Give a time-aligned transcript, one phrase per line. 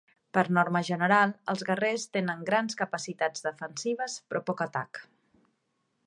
[0.35, 5.03] Per norma general, els guerrers tenen grans capacitats defensives però poc atac.